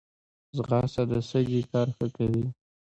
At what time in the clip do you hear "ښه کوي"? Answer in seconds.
1.95-2.45